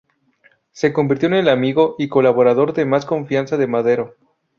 [0.71, 4.15] Se convirtió en el amigo y colaborador de más confianza de Madero.